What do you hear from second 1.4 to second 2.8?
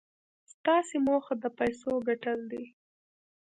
د پيسو ګټل دي.